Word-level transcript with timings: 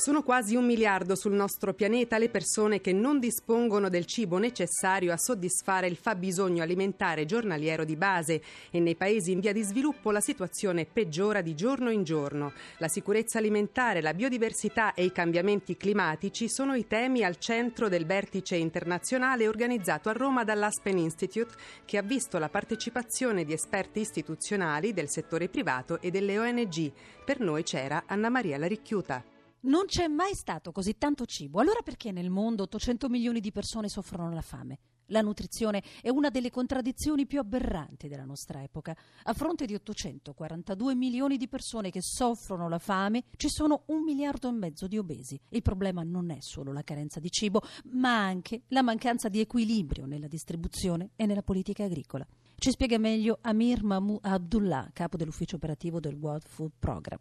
Sono 0.00 0.22
quasi 0.22 0.56
un 0.56 0.64
miliardo 0.64 1.14
sul 1.14 1.34
nostro 1.34 1.74
pianeta 1.74 2.16
le 2.16 2.30
persone 2.30 2.80
che 2.80 2.90
non 2.90 3.18
dispongono 3.18 3.90
del 3.90 4.06
cibo 4.06 4.38
necessario 4.38 5.12
a 5.12 5.18
soddisfare 5.18 5.88
il 5.88 5.96
fabbisogno 5.96 6.62
alimentare 6.62 7.26
giornaliero 7.26 7.84
di 7.84 7.96
base 7.96 8.40
e 8.70 8.80
nei 8.80 8.96
paesi 8.96 9.32
in 9.32 9.40
via 9.40 9.52
di 9.52 9.60
sviluppo 9.60 10.10
la 10.10 10.22
situazione 10.22 10.86
peggiora 10.86 11.42
di 11.42 11.54
giorno 11.54 11.90
in 11.90 12.02
giorno. 12.02 12.54
La 12.78 12.88
sicurezza 12.88 13.36
alimentare, 13.36 14.00
la 14.00 14.14
biodiversità 14.14 14.94
e 14.94 15.04
i 15.04 15.12
cambiamenti 15.12 15.76
climatici 15.76 16.48
sono 16.48 16.74
i 16.74 16.86
temi 16.86 17.22
al 17.22 17.36
centro 17.36 17.90
del 17.90 18.06
vertice 18.06 18.56
internazionale 18.56 19.48
organizzato 19.48 20.08
a 20.08 20.12
Roma 20.12 20.44
dall'Aspen 20.44 20.96
Institute 20.96 21.54
che 21.84 21.98
ha 21.98 22.02
visto 22.02 22.38
la 22.38 22.48
partecipazione 22.48 23.44
di 23.44 23.52
esperti 23.52 24.00
istituzionali 24.00 24.94
del 24.94 25.10
settore 25.10 25.50
privato 25.50 26.00
e 26.00 26.10
delle 26.10 26.38
ONG. 26.38 26.90
Per 27.22 27.38
noi 27.40 27.64
c'era 27.64 28.04
Anna 28.06 28.30
Maria 28.30 28.56
Laricchiuta. 28.56 29.22
Non 29.62 29.84
c'è 29.84 30.08
mai 30.08 30.34
stato 30.34 30.72
così 30.72 30.96
tanto 30.96 31.26
cibo. 31.26 31.60
Allora 31.60 31.82
perché 31.82 32.12
nel 32.12 32.30
mondo 32.30 32.62
800 32.62 33.10
milioni 33.10 33.40
di 33.40 33.52
persone 33.52 33.90
soffrono 33.90 34.32
la 34.32 34.40
fame? 34.40 34.78
La 35.10 35.20
nutrizione 35.20 35.82
è 36.00 36.08
una 36.08 36.30
delle 36.30 36.50
contraddizioni 36.50 37.26
più 37.26 37.40
aberranti 37.40 38.08
della 38.08 38.24
nostra 38.24 38.62
epoca. 38.62 38.96
A 39.24 39.34
fronte 39.34 39.66
di 39.66 39.74
842 39.74 40.94
milioni 40.94 41.36
di 41.36 41.46
persone 41.46 41.90
che 41.90 42.00
soffrono 42.00 42.70
la 42.70 42.78
fame, 42.78 43.24
ci 43.36 43.50
sono 43.50 43.82
un 43.86 44.02
miliardo 44.02 44.48
e 44.48 44.52
mezzo 44.52 44.86
di 44.86 44.96
obesi. 44.96 45.38
Il 45.50 45.62
problema 45.62 46.02
non 46.04 46.30
è 46.30 46.38
solo 46.40 46.72
la 46.72 46.82
carenza 46.82 47.20
di 47.20 47.30
cibo, 47.30 47.60
ma 47.90 48.24
anche 48.24 48.62
la 48.68 48.82
mancanza 48.82 49.28
di 49.28 49.40
equilibrio 49.40 50.06
nella 50.06 50.28
distribuzione 50.28 51.10
e 51.16 51.26
nella 51.26 51.42
politica 51.42 51.84
agricola. 51.84 52.26
Ci 52.60 52.72
spiega 52.72 52.98
meglio 52.98 53.38
Amir 53.40 53.82
Mahmoud 53.82 54.18
Abdullah, 54.20 54.90
capo 54.92 55.16
dell'ufficio 55.16 55.56
operativo 55.56 55.98
del 55.98 56.12
World 56.12 56.42
Food 56.46 56.72
Program. 56.78 57.18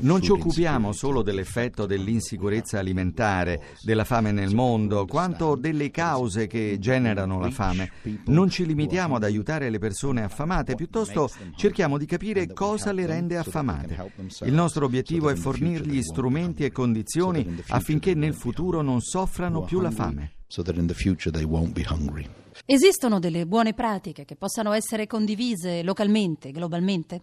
Non 0.00 0.20
ci 0.20 0.32
occupiamo 0.32 0.90
solo 0.90 1.22
dell'effetto 1.22 1.86
dell'insicurezza 1.86 2.80
alimentare, 2.80 3.76
della 3.82 4.02
fame 4.02 4.32
nel 4.32 4.52
mondo, 4.52 5.06
quanto 5.06 5.54
delle 5.54 5.92
cause 5.92 6.48
che 6.48 6.78
generano 6.80 7.38
la 7.38 7.50
fame. 7.52 7.92
Non 8.24 8.50
ci 8.50 8.66
limitiamo 8.66 9.14
ad 9.14 9.22
aiutare 9.22 9.70
le 9.70 9.78
persone 9.78 10.24
affamate, 10.24 10.74
piuttosto 10.74 11.30
cerchiamo 11.54 11.98
di 11.98 12.06
capire 12.06 12.52
cosa 12.52 12.90
le 12.90 13.06
rende 13.06 13.36
affamate. 13.36 14.12
Il 14.40 14.54
nostro 14.54 14.86
obiettivo 14.86 15.30
è 15.30 15.36
fornirgli 15.36 16.02
strumenti 16.02 16.64
e 16.64 16.72
condizioni 16.72 17.62
affinché 17.68 18.14
nel 18.14 18.34
futuro 18.34 18.82
non 18.82 19.00
soffrano 19.00 19.62
più 19.62 19.78
la 19.78 19.92
fame. 19.92 20.32
so 20.50 20.64
that 20.64 20.76
in 20.76 20.88
the 20.88 20.94
future 20.94 21.30
they 21.30 21.44
won't 21.44 21.74
be 21.74 21.84
hungry. 21.84 22.28
Esistono 22.66 23.18
delle 23.18 23.46
buone 23.46 23.74
pratiche 23.74 24.24
che 24.24 24.36
possano 24.36 24.72
essere 24.72 25.06
condivise 25.06 25.82
localmente, 25.82 26.52
globalmente? 26.52 27.22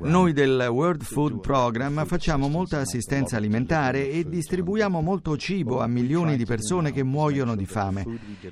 Noi 0.00 0.32
del 0.32 0.66
World 0.68 1.02
Food 1.02 1.40
Program 1.40 2.04
facciamo 2.04 2.48
molta 2.48 2.80
assistenza 2.80 3.36
alimentare 3.36 4.10
e 4.10 4.28
distribuiamo 4.28 5.00
molto 5.00 5.36
cibo 5.36 5.80
a 5.80 5.86
milioni 5.86 6.36
di 6.36 6.44
persone 6.44 6.90
che 6.90 7.04
muoiono 7.04 7.54
di 7.54 7.66
fame. 7.66 8.04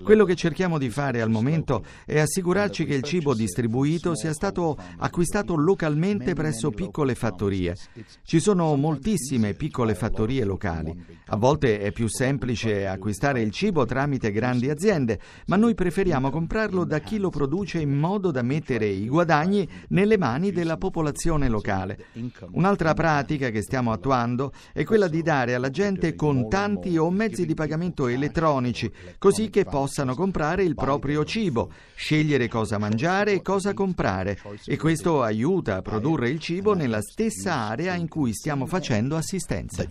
Quello 0.05 0.24
che 0.24 0.36
cerchiamo 0.36 0.78
di 0.78 0.88
fare 0.88 1.20
al 1.20 1.30
momento 1.30 1.84
è 2.04 2.20
assicurarci 2.20 2.84
che 2.84 2.94
il 2.94 3.02
cibo 3.02 3.34
distribuito 3.34 4.14
sia 4.14 4.32
stato 4.32 4.77
acquistato 4.98 5.56
localmente 5.56 6.32
presso 6.34 6.70
piccole 6.70 7.14
fattorie. 7.16 7.75
Ci 8.22 8.38
sono 8.38 8.77
moltissime 8.77 9.54
piccole 9.54 9.94
fattorie 9.94 10.44
locali. 10.44 10.94
A 11.27 11.36
volte 11.36 11.80
è 11.80 11.91
più 11.91 12.08
semplice 12.08 12.86
acquistare 12.86 13.41
il 13.41 13.50
cibo 13.50 13.84
tramite 13.84 14.30
grandi 14.30 14.70
aziende, 14.70 15.19
ma 15.46 15.56
noi 15.56 15.74
preferiamo 15.74 16.30
comprarlo 16.30 16.84
da 16.84 16.98
chi 17.00 17.18
lo 17.18 17.30
produce 17.30 17.80
in 17.80 17.96
modo 17.96 18.30
da 18.30 18.42
mettere 18.42 18.86
i 18.86 19.08
guadagni 19.08 19.68
nelle 19.88 20.16
mani 20.16 20.52
della 20.52 20.76
popolazione 20.76 21.48
locale. 21.48 22.06
Un'altra 22.52 22.94
pratica 22.94 23.50
che 23.50 23.62
stiamo 23.62 23.92
attuando 23.92 24.52
è 24.72 24.84
quella 24.84 25.08
di 25.08 25.22
dare 25.22 25.54
alla 25.54 25.70
gente 25.70 26.14
contanti 26.14 26.96
o 26.96 27.10
mezzi 27.10 27.46
di 27.46 27.54
pagamento 27.54 28.06
elettronici, 28.06 28.92
così 29.19 29.50
che 29.50 29.64
possano 29.64 30.14
comprare 30.14 30.64
il 30.64 30.74
proprio 30.74 31.24
cibo, 31.24 31.70
scegliere 31.94 32.48
cosa 32.48 32.78
mangiare 32.78 33.32
e 33.32 33.42
cosa 33.42 33.74
comprare, 33.74 34.38
e 34.64 34.76
questo 34.76 35.22
aiuta 35.22 35.76
a 35.76 35.82
produrre 35.82 36.30
il 36.30 36.38
cibo 36.38 36.74
nella 36.74 37.00
stessa 37.00 37.54
area 37.54 37.94
in 37.94 38.08
cui 38.08 38.32
stiamo 38.32 38.66
facendo 38.66 39.16
assistenza. 39.16 39.84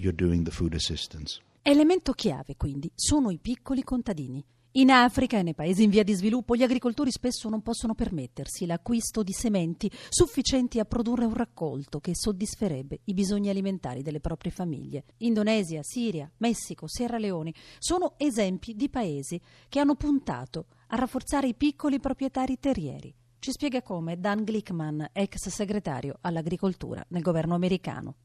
Elemento 1.62 2.14
chiave, 2.14 2.56
quindi, 2.58 2.90
sono 2.96 3.30
i 3.30 3.38
piccoli 3.38 3.84
contadini. 3.84 4.44
In 4.74 4.92
Africa 4.92 5.40
e 5.40 5.42
nei 5.42 5.56
paesi 5.56 5.82
in 5.82 5.90
via 5.90 6.04
di 6.04 6.14
sviluppo 6.14 6.56
gli 6.56 6.62
agricoltori 6.62 7.10
spesso 7.10 7.50
non 7.50 7.64
possono 7.64 7.96
permettersi 7.96 8.68
l'acquisto 8.68 9.24
di 9.24 9.32
sementi 9.32 9.92
sufficienti 10.10 10.78
a 10.78 10.86
produrre 10.86 11.26
un 11.26 11.34
raccolto 11.34 12.00
che 12.00 12.16
soddisferebbe 12.16 13.00
i 13.06 13.16
bisogni 13.16 13.50
alimentari 13.50 14.04
delle 14.04 14.20
proprie 14.20 14.52
famiglie. 14.52 15.06
Indonesia, 15.18 15.82
Siria, 15.82 16.32
Messico, 16.38 16.88
Sierra 16.88 17.18
Leone 17.18 17.52
sono 17.80 18.14
esempi 18.18 18.76
di 18.76 18.90
paesi 18.90 19.42
che 19.68 19.80
hanno 19.80 19.96
puntato 19.96 20.68
a 20.90 20.98
rafforzare 20.98 21.48
i 21.48 21.56
piccoli 21.56 22.00
proprietari 22.00 22.60
terrieri. 22.60 23.12
Ci 23.42 23.52
spiega 23.52 23.82
come 23.82 24.20
Dan 24.20 24.44
Glickman, 24.44 25.12
ex 25.14 25.48
segretario 25.48 26.18
all'agricoltura 26.20 27.02
nel 27.08 27.22
governo 27.22 27.56
americano. 27.56 28.16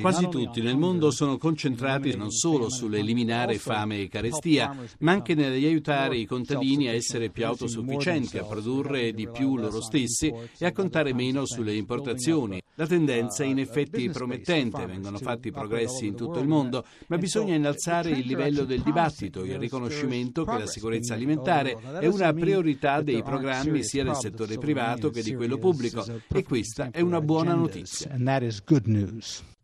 Quasi 0.00 0.28
tutti 0.28 0.60
nel 0.62 0.76
mondo 0.76 1.10
sono 1.10 1.38
concentrati 1.38 2.14
non 2.14 2.30
solo 2.30 2.68
sull'eliminare 2.68 3.58
fame 3.58 4.00
e 4.00 4.08
carestia, 4.08 4.74
ma 5.00 5.12
anche 5.12 5.34
nell'aiutare 5.34 6.18
i 6.18 6.26
contadini 6.26 6.88
a 6.88 6.92
essere 6.92 7.30
più 7.30 7.46
autosufficienti, 7.46 8.36
a 8.36 8.44
produrre 8.44 9.12
di 9.12 9.28
più 9.28 9.56
loro 9.56 9.80
stessi 9.80 10.32
e 10.58 10.66
a 10.66 10.72
contare 10.72 11.14
meno 11.14 11.46
sulle 11.46 11.74
importazioni. 11.74 12.60
La 12.76 12.86
tendenza 12.86 13.44
è 13.44 13.46
in 13.46 13.60
effetti 13.60 14.08
promettente, 14.10 14.84
vengono 14.86 15.18
fatti 15.18 15.50
progressi 15.50 16.06
in 16.06 16.16
tutto 16.16 16.38
il 16.38 16.48
mondo, 16.48 16.84
ma 17.06 17.18
bisogna 17.18 17.54
innalzare 17.54 18.10
il 18.10 18.26
livello 18.26 18.64
del 18.64 18.80
dibattito, 18.80 19.44
il 19.44 19.58
riconoscimento 19.58 20.44
che 20.44 20.58
la 20.58 20.66
sicurezza 20.66 21.14
alimentare 21.14 21.76
è 21.98 22.06
una 22.06 22.32
priorità 22.32 23.00
dei 23.00 23.22
programmi 23.22 23.82
sia 23.82 24.04
del 24.04 24.16
settore 24.16 24.58
privato 24.58 25.10
che 25.10 25.22
di 25.22 25.34
quello 25.34 25.58
pubblico 25.58 26.04
e 26.32 26.42
questa 26.42 26.90
è 26.90 27.00
una 27.00 27.20
buona 27.20 27.54
notizia. 27.54 28.14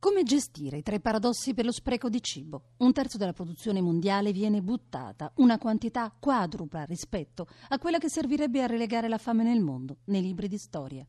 Come 0.01 0.23
gestire 0.23 0.79
i 0.79 0.83
tre 0.83 0.99
paradossi 0.99 1.53
per 1.53 1.67
lo 1.67 1.73
spreco 1.73 2.09
di 2.09 2.23
cibo? 2.23 2.71
Un 2.79 2.91
terzo 2.95 3.19
della 3.19 3.35
produzione 3.35 3.83
mondiale 3.83 4.33
viene 4.33 4.63
buttata, 4.63 5.31
una 5.37 5.59
quantità 5.59 6.11
quadrupla 6.19 6.85
rispetto 6.85 7.47
a 7.69 7.79
quella 7.79 7.99
che 7.99 8.09
servirebbe 8.09 8.63
a 8.63 8.67
relegare 8.67 9.09
la 9.11 9.19
fame 9.19 9.45
nel 9.45 9.61
mondo, 9.61 9.99
nei 10.05 10.23
libri 10.23 10.49
di 10.49 10.57
storia. 10.57 11.07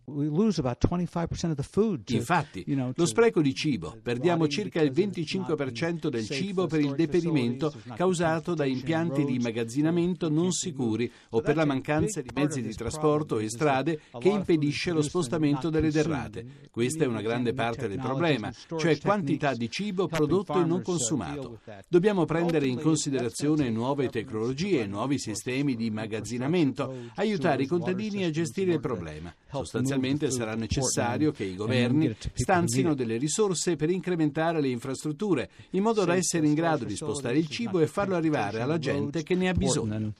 Infatti, 2.15 2.65
lo 2.93 3.05
spreco 3.05 3.41
di 3.41 3.53
cibo, 3.53 3.97
perdiamo 4.03 4.49
circa 4.49 4.81
il 4.81 4.91
25% 4.91 6.09
del 6.09 6.27
cibo 6.27 6.67
per 6.67 6.81
il 6.81 6.93
deperimento 6.93 7.73
causato 7.95 8.53
da 8.53 8.65
impianti 8.65 9.23
di 9.23 9.35
immagazzinamento 9.35 10.29
non 10.29 10.51
sicuri 10.51 11.09
o 11.29 11.39
per 11.39 11.55
la 11.55 11.63
mancanza 11.63 12.19
di 12.19 12.29
mezzi 12.35 12.61
di 12.61 12.73
trasporto 12.73 13.39
e 13.39 13.49
strade 13.49 14.01
che 14.19 14.27
impedisce 14.27 14.91
lo 14.91 15.01
spostamento 15.01 15.69
delle 15.69 15.91
derrate. 15.91 16.67
Questa 16.69 17.05
è 17.05 17.07
una 17.07 17.21
grande 17.21 17.53
parte 17.53 17.87
del 17.87 17.97
problema 17.99 18.51
cioè 18.81 18.99
quantità 18.99 19.53
di 19.53 19.69
cibo 19.69 20.07
prodotto 20.07 20.59
e 20.59 20.65
non 20.65 20.81
consumato. 20.81 21.59
Dobbiamo 21.87 22.25
prendere 22.25 22.67
in 22.67 22.79
considerazione 22.79 23.69
nuove 23.69 24.09
tecnologie, 24.09 24.85
nuovi 24.87 25.19
sistemi 25.19 25.75
di 25.75 25.85
immagazzinamento, 25.85 26.93
aiutare 27.15 27.63
i 27.63 27.67
contadini 27.67 28.23
a 28.23 28.29
gestire 28.29 28.73
il 28.73 28.79
problema. 28.79 29.33
Sostanzialmente 29.49 30.31
sarà 30.31 30.55
necessario 30.55 31.31
che 31.31 31.43
i 31.43 31.55
governi 31.55 32.15
stanzino 32.33 32.93
delle 32.93 33.17
risorse 33.17 33.75
per 33.75 33.89
incrementare 33.89 34.61
le 34.61 34.69
infrastrutture, 34.69 35.49
in 35.71 35.83
modo 35.83 36.03
da 36.03 36.15
essere 36.15 36.47
in 36.47 36.53
grado 36.53 36.85
di 36.85 36.95
spostare 36.95 37.37
il 37.37 37.47
cibo 37.47 37.79
e 37.79 37.87
farlo 37.87 38.15
arrivare 38.15 38.61
alla 38.61 38.77
gente 38.77 39.23
che 39.23 39.35
ne 39.35 39.49
ha 39.49 39.53
bisogno. 39.53 40.13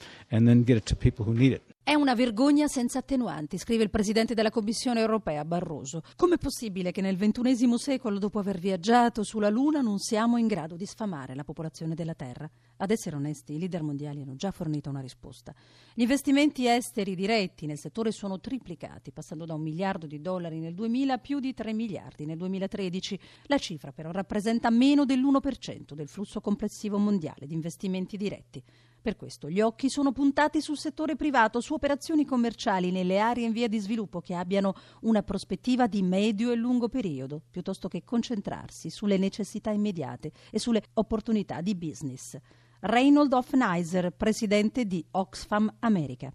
È 1.83 1.95
una 1.95 2.13
vergogna 2.13 2.67
senza 2.67 2.99
attenuanti, 2.99 3.57
scrive 3.57 3.81
il 3.81 3.89
presidente 3.89 4.35
della 4.35 4.51
Commissione 4.51 4.99
europea 4.99 5.43
Barroso. 5.43 6.03
Com'è 6.15 6.37
possibile 6.37 6.91
che 6.91 7.01
nel 7.01 7.17
XXI 7.17 7.73
secolo, 7.77 8.19
dopo 8.19 8.37
aver 8.37 8.59
viaggiato 8.59 9.23
sulla 9.23 9.49
Luna, 9.49 9.81
non 9.81 9.97
siamo 9.97 10.37
in 10.37 10.45
grado 10.45 10.75
di 10.75 10.85
sfamare 10.85 11.33
la 11.33 11.43
popolazione 11.43 11.95
della 11.95 12.13
Terra? 12.13 12.47
Ad 12.77 12.91
essere 12.91 13.15
onesti, 13.15 13.55
i 13.55 13.59
leader 13.59 13.81
mondiali 13.81 14.21
hanno 14.21 14.35
già 14.35 14.51
fornito 14.51 14.91
una 14.91 15.01
risposta. 15.01 15.55
Gli 15.95 16.01
investimenti 16.01 16.67
esteri 16.67 17.15
diretti 17.15 17.65
nel 17.65 17.79
settore 17.79 18.11
sono 18.11 18.39
triplicati, 18.39 19.11
passando 19.11 19.45
da 19.45 19.55
un 19.55 19.61
miliardo 19.61 20.05
di 20.05 20.21
dollari 20.21 20.59
nel 20.59 20.75
2000 20.75 21.13
a 21.13 21.17
più 21.17 21.39
di 21.39 21.51
3 21.51 21.73
miliardi 21.73 22.25
nel 22.27 22.37
2013. 22.37 23.19
La 23.45 23.57
cifra 23.57 23.91
però 23.91 24.11
rappresenta 24.11 24.69
meno 24.69 25.03
dell'1% 25.03 25.93
del 25.93 26.07
flusso 26.07 26.41
complessivo 26.41 26.99
mondiale 26.99 27.47
di 27.47 27.55
investimenti 27.55 28.17
diretti. 28.17 28.63
Per 29.01 29.15
questo 29.15 29.49
gli 29.49 29.61
occhi 29.61 29.89
sono 29.89 30.11
puntati 30.11 30.61
sul 30.61 30.77
settore 30.77 31.15
privato, 31.15 31.59
su 31.59 31.73
operazioni 31.73 32.23
commerciali 32.23 32.91
nelle 32.91 33.17
aree 33.17 33.45
in 33.45 33.51
via 33.51 33.67
di 33.67 33.79
sviluppo 33.79 34.21
che 34.21 34.35
abbiano 34.35 34.75
una 35.01 35.23
prospettiva 35.23 35.87
di 35.87 36.03
medio 36.03 36.51
e 36.51 36.55
lungo 36.55 36.87
periodo, 36.87 37.41
piuttosto 37.49 37.87
che 37.87 38.03
concentrarsi 38.03 38.91
sulle 38.91 39.17
necessità 39.17 39.71
immediate 39.71 40.31
e 40.51 40.59
sulle 40.59 40.83
opportunità 40.93 41.61
di 41.61 41.73
business. 41.73 42.37
Reynold 42.83 43.31
Hofneiser, 43.31 44.09
presidente 44.09 44.85
di 44.85 45.05
Oxfam 45.11 45.71
America. 45.81 46.33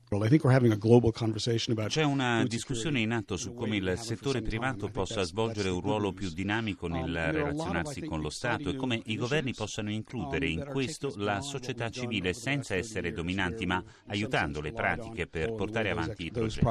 C'è 1.88 2.04
una 2.04 2.44
discussione 2.44 3.00
in 3.00 3.10
atto 3.10 3.36
su 3.36 3.52
come 3.52 3.76
il 3.76 3.94
settore 3.98 4.42
privato 4.42 4.88
possa 4.88 5.22
svolgere 5.24 5.70
un 5.70 5.80
ruolo 5.80 6.12
più 6.12 6.30
dinamico 6.30 6.86
nel 6.86 7.32
relazionarsi 7.32 8.02
con 8.02 8.20
lo 8.20 8.30
Stato 8.30 8.70
e 8.70 8.76
come 8.76 9.02
i 9.06 9.16
governi 9.16 9.54
possano 9.54 9.90
includere 9.90 10.46
in 10.46 10.64
questo 10.70 11.12
la 11.16 11.40
società 11.40 11.90
civile 11.90 12.32
senza 12.32 12.76
essere 12.76 13.10
dominanti 13.10 13.66
ma 13.66 13.82
aiutando 14.06 14.60
le 14.60 14.72
pratiche 14.72 15.26
per 15.26 15.52
portare 15.52 15.90
avanti 15.90 16.26
i 16.26 16.30
progetti. 16.30 16.64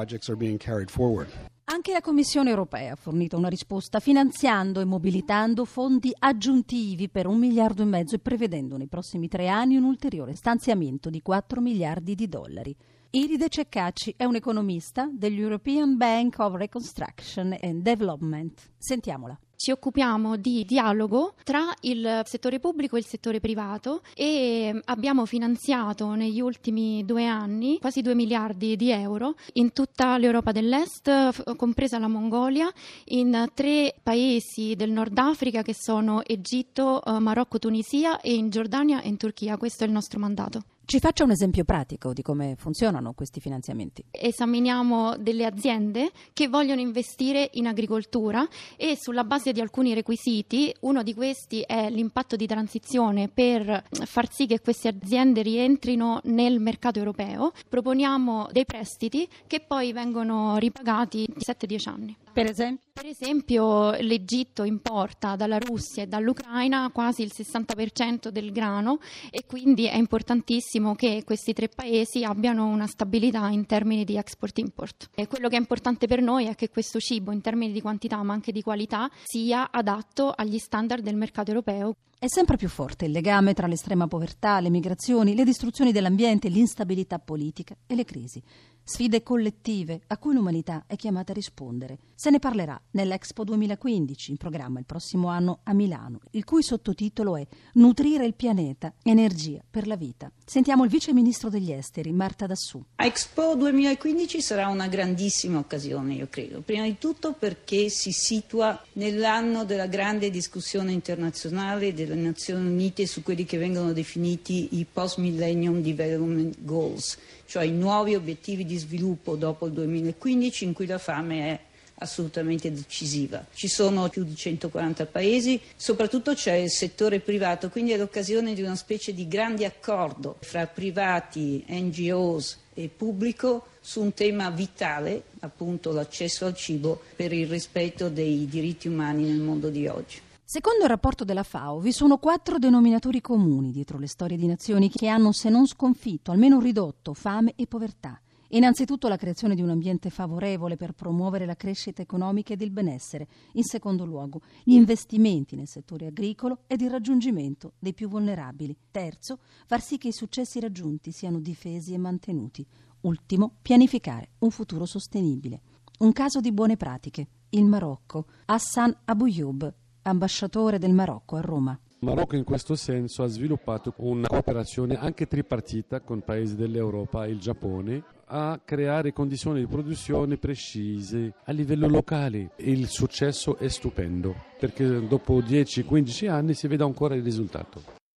Anche 1.67 1.93
la 1.93 2.01
Commissione 2.01 2.51
europea 2.51 2.93
ha 2.93 2.95
fornito 2.95 3.37
una 3.37 3.47
risposta 3.47 3.99
finanziando 3.99 4.81
e 4.81 4.85
mobilitando 4.85 5.65
fondi 5.65 6.13
aggiuntivi 6.15 7.09
per 7.09 7.25
un 7.25 7.39
miliardo 7.39 7.81
e 7.81 7.85
mezzo 7.85 8.13
e 8.13 8.19
prevedendo 8.19 8.77
nei 8.77 8.87
prossimi 8.87 9.27
tre 9.27 9.47
anni 9.47 9.75
un 9.75 9.83
ulteriore 9.83 10.35
stanziamento 10.35 11.09
di 11.09 11.23
4 11.23 11.61
miliardi 11.61 12.13
di 12.13 12.29
dollari. 12.29 12.75
Iride 13.09 13.49
Ceccacci 13.49 14.13
è 14.15 14.25
un 14.25 14.35
economista 14.35 15.09
dell'European 15.11 15.97
Bank 15.97 16.35
of 16.37 16.53
Reconstruction 16.53 17.57
and 17.59 17.81
Development. 17.81 18.71
Sentiamola 18.77 19.35
ci 19.65 19.71
occupiamo 19.71 20.35
di 20.35 20.63
dialogo 20.63 21.33
tra 21.43 21.73
il 21.81 22.21
settore 22.25 22.59
pubblico 22.59 22.97
e 22.97 22.99
il 22.99 23.05
settore 23.07 23.39
privato 23.39 24.03
e 24.13 24.79
abbiamo 24.85 25.25
finanziato 25.25 26.13
negli 26.13 26.39
ultimi 26.39 27.03
due 27.03 27.25
anni 27.25 27.79
quasi 27.79 28.03
2 28.03 28.13
miliardi 28.13 28.75
di 28.75 28.91
euro 28.91 29.33
in 29.53 29.73
tutta 29.73 30.19
l'Europa 30.19 30.51
dell'Est, 30.51 31.55
compresa 31.55 31.97
la 31.97 32.07
Mongolia, 32.07 32.71
in 33.05 33.49
tre 33.55 33.95
paesi 34.03 34.75
del 34.75 34.91
Nord 34.91 35.17
Africa 35.17 35.63
che 35.63 35.73
sono 35.73 36.23
Egitto, 36.23 37.03
eh, 37.03 37.17
Marocco, 37.17 37.57
Tunisia 37.57 38.21
e 38.21 38.35
in 38.35 38.51
Giordania 38.51 39.01
e 39.01 39.07
in 39.07 39.17
Turchia. 39.17 39.57
Questo 39.57 39.83
è 39.83 39.87
il 39.87 39.93
nostro 39.93 40.19
mandato. 40.19 40.74
Ci 40.87 40.99
faccia 40.99 41.23
un 41.23 41.31
esempio 41.31 41.63
pratico 41.63 42.13
di 42.13 42.21
come 42.21 42.53
funzionano 42.57 43.13
questi 43.13 43.39
finanziamenti. 43.39 44.05
Esaminiamo 44.11 45.17
delle 45.17 45.45
aziende 45.45 46.11
che 46.31 46.47
vogliono 46.47 46.79
investire 46.79 47.49
in 47.53 47.65
agricoltura 47.65 48.47
e 48.77 48.95
sulla 48.95 49.23
base 49.23 49.51
di 49.51 49.61
alcuni 49.61 49.95
requisiti, 49.95 50.71
uno 50.81 51.01
di 51.01 51.15
questi 51.15 51.61
è 51.61 51.89
l'impatto 51.89 52.35
di 52.35 52.45
transizione 52.45 53.29
per 53.29 53.83
far 53.89 54.31
sì 54.31 54.45
che 54.45 54.61
queste 54.61 54.89
aziende 54.89 55.41
rientrino 55.41 56.19
nel 56.25 56.59
mercato 56.59 56.99
europeo, 56.99 57.51
proponiamo 57.67 58.49
dei 58.51 58.65
prestiti 58.65 59.27
che 59.47 59.61
poi 59.61 59.91
vengono 59.91 60.57
ripagati 60.57 61.23
in 61.23 61.33
7-10 61.39 61.89
anni. 61.89 62.15
Per 62.31 62.45
esempio? 62.45 62.84
Per 62.97 63.07
esempio 63.07 63.91
l'Egitto 63.91 64.63
importa 64.63 65.35
dalla 65.35 65.57
Russia 65.57 66.03
e 66.03 66.07
dall'Ucraina 66.07 66.89
quasi 66.93 67.23
il 67.23 67.31
60% 67.35 68.29
del 68.29 68.53
grano 68.53 68.99
e 69.29 69.43
quindi 69.45 69.85
è 69.85 69.97
importantissimo 69.97 70.95
che 70.95 71.23
questi 71.25 71.51
tre 71.51 71.67
paesi 71.67 72.23
abbiano 72.23 72.65
una 72.67 72.87
stabilità 72.87 73.49
in 73.49 73.65
termini 73.65 74.05
di 74.05 74.15
export-import. 74.15 75.09
E 75.13 75.27
quello 75.27 75.49
che 75.49 75.57
è 75.57 75.59
importante 75.59 76.07
per 76.07 76.21
noi 76.21 76.45
è 76.45 76.55
che 76.55 76.69
questo 76.69 77.01
cibo 77.01 77.33
in 77.33 77.41
termini 77.41 77.73
di 77.73 77.81
quantità 77.81 78.23
ma 78.23 78.31
anche 78.31 78.53
di 78.53 78.61
qualità 78.61 79.11
sia 79.25 79.71
adatto 79.71 80.31
agli 80.31 80.57
standard 80.57 81.03
del 81.03 81.17
mercato 81.17 81.49
europeo. 81.49 81.97
È 82.17 82.27
sempre 82.27 82.55
più 82.55 82.69
forte 82.69 83.05
il 83.05 83.11
legame 83.11 83.53
tra 83.53 83.67
l'estrema 83.67 84.07
povertà, 84.07 84.61
le 84.61 84.69
migrazioni, 84.69 85.35
le 85.35 85.43
distruzioni 85.43 85.91
dell'ambiente, 85.91 86.47
l'instabilità 86.47 87.19
politica 87.19 87.75
e 87.85 87.93
le 87.93 88.05
crisi 88.05 88.41
sfide 88.85 89.23
collettive 89.23 90.01
a 90.07 90.17
cui 90.19 90.35
l'umanità 90.35 90.83
è 90.85 90.95
chiamata 90.95 91.31
a 91.31 91.35
rispondere. 91.35 91.97
Se 92.13 92.29
ne 92.29 92.39
parlerà 92.39 92.79
nell'Expo 92.91 93.43
2015, 93.43 94.31
in 94.31 94.37
programma 94.37 94.79
il 94.79 94.85
prossimo 94.85 95.27
anno 95.27 95.59
a 95.63 95.73
Milano, 95.73 96.19
il 96.31 96.45
cui 96.45 96.63
sottotitolo 96.63 97.35
è 97.35 97.45
Nutrire 97.73 98.25
il 98.25 98.35
pianeta, 98.35 98.93
energia 99.03 99.61
per 99.69 99.85
la 99.85 99.97
vita. 99.97 100.31
Sentiamo 100.45 100.85
il 100.85 100.89
vice 100.89 101.13
ministro 101.13 101.49
degli 101.49 101.71
esteri, 101.71 102.13
Marta 102.13 102.45
Dassù. 102.45 102.81
Expo 102.95 103.55
2015 103.55 104.39
sarà 104.39 104.67
una 104.69 104.87
grandissima 104.87 105.57
occasione, 105.57 106.13
io 106.13 106.27
credo. 106.29 106.61
Prima 106.61 106.85
di 106.85 106.97
tutto 106.97 107.33
perché 107.33 107.89
si 107.89 108.11
situa 108.11 108.81
nell'anno 108.93 109.65
della 109.65 109.87
grande 109.87 110.29
discussione 110.29 110.91
internazionale 110.93 111.93
delle 111.93 112.15
Nazioni 112.15 112.67
Unite 112.67 113.07
su 113.07 113.23
quelli 113.23 113.43
che 113.43 113.57
vengono 113.57 113.91
definiti 113.91 114.77
i 114.77 114.85
Post-Millennium 114.89 115.81
Development 115.81 116.55
Goals, 116.59 117.17
cioè 117.45 117.65
i 117.65 117.71
nuovi 117.71 118.15
obiettivi 118.15 118.65
di 118.75 118.77
sviluppo 118.77 119.35
dopo 119.35 119.67
il 119.67 119.73
2015 119.73 120.65
in 120.65 120.73
cui 120.73 120.85
la 120.85 120.97
fame 120.97 121.49
è 121.49 121.59
assolutamente 121.99 122.71
decisiva. 122.71 123.45
Ci 123.53 123.69
sono 123.69 124.09
più 124.09 124.25
di 124.25 124.35
140 124.35 125.05
paesi, 125.05 125.59
soprattutto 125.77 126.33
c'è 126.33 126.55
il 126.55 126.69
settore 126.69 127.21
privato, 127.21 127.69
quindi 127.69 127.91
è 127.91 127.97
l'occasione 127.97 128.53
di 128.53 128.61
una 128.61 128.75
specie 128.75 129.13
di 129.13 129.27
grande 129.27 129.65
accordo 129.65 130.35
fra 130.41 130.67
privati, 130.67 131.63
NGOs 131.69 132.57
e 132.73 132.89
pubblico 132.89 133.67
su 133.79 134.01
un 134.01 134.13
tema 134.13 134.49
vitale, 134.49 135.23
appunto 135.39 135.93
l'accesso 135.93 136.45
al 136.45 136.55
cibo 136.55 137.01
per 137.15 137.31
il 137.31 137.47
rispetto 137.47 138.09
dei 138.09 138.45
diritti 138.45 138.89
umani 138.89 139.23
nel 139.23 139.39
mondo 139.39 139.69
di 139.69 139.87
oggi. 139.87 140.19
Secondo 140.47 140.83
il 140.83 140.89
rapporto 140.89 141.23
della 141.23 141.43
FAO 141.43 141.79
vi 141.79 141.91
sono 141.91 142.17
quattro 142.17 142.59
denominatori 142.59 143.19
comuni 143.19 143.71
dietro 143.71 143.97
le 143.97 144.07
storie 144.07 144.37
di 144.37 144.45
nazioni 144.45 144.89
che 144.89 145.07
hanno, 145.07 145.31
se 145.31 145.49
non 145.49 145.65
sconfitto, 145.65 146.31
almeno 146.31 146.59
ridotto 146.59 147.13
fame 147.13 147.53
e 147.55 147.65
povertà. 147.65 148.19
Innanzitutto 148.55 149.09
la 149.09 149.17
creazione 149.17 149.53
di 149.53 149.61
un 149.61 149.69
ambiente 149.69 150.09
favorevole 150.09 150.77
per 150.77 150.93
promuovere 150.93 151.45
la 151.45 151.57
crescita 151.57 152.01
economica 152.01 152.53
ed 152.53 152.61
il 152.61 152.71
benessere. 152.71 153.27
In 153.55 153.63
secondo 153.63 154.05
luogo, 154.05 154.39
gli 154.63 154.75
investimenti 154.75 155.57
nel 155.57 155.67
settore 155.67 156.05
agricolo 156.05 156.59
ed 156.65 156.79
il 156.79 156.89
raggiungimento 156.89 157.73
dei 157.79 157.93
più 157.93 158.07
vulnerabili. 158.07 158.73
Terzo, 158.91 159.39
far 159.65 159.81
sì 159.81 159.97
che 159.97 160.07
i 160.07 160.13
successi 160.13 160.61
raggiunti 160.61 161.11
siano 161.11 161.41
difesi 161.41 161.93
e 161.93 161.97
mantenuti. 161.97 162.65
Ultimo, 163.01 163.57
pianificare 163.61 164.29
un 164.39 164.51
futuro 164.51 164.85
sostenibile. 164.85 165.61
Un 165.99 166.13
caso 166.13 166.39
di 166.39 166.53
buone 166.53 166.77
pratiche. 166.77 167.27
Il 167.49 167.65
Marocco. 167.65 168.25
Hassan 168.45 168.99
Abouyub, 169.03 169.73
ambasciatore 170.03 170.79
del 170.79 170.93
Marocco 170.93 171.35
a 171.35 171.41
Roma. 171.41 171.77
Il 171.99 172.07
Marocco 172.07 172.37
in 172.37 172.45
questo 172.45 172.75
senso 172.75 173.21
ha 173.21 173.27
sviluppato 173.27 173.93
una 173.97 174.27
cooperazione 174.27 174.95
anche 174.95 175.27
tripartita 175.27 175.99
con 175.99 176.21
paesi 176.21 176.55
dell'Europa 176.55 177.25
e 177.25 177.31
il 177.31 177.39
Giappone 177.39 178.14
a 178.27 178.59
creare 178.63 179.13
condizioni 179.13 179.59
di 179.59 179.67
produzione 179.67 180.37
precise 180.37 181.33
a 181.45 181.51
livello 181.51 181.87
locale. 181.87 182.51
Il 182.57 182.87
successo 182.87 183.57
è 183.57 183.67
stupendo 183.67 184.35
perché 184.59 185.07
dopo 185.07 185.39
10-15 185.39 186.29
anni 186.29 186.53
si 186.53 186.67
vede 186.67 186.83
ancora 186.83 187.15
il 187.15 187.23
risultato. 187.23 188.03